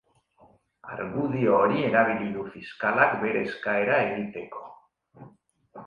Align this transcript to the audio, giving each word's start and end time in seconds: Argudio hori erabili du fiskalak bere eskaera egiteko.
Argudio 0.95 1.59
hori 1.59 1.83
erabili 1.91 2.31
du 2.39 2.47
fiskalak 2.55 3.17
bere 3.27 3.47
eskaera 3.51 4.03
egiteko. 4.11 4.69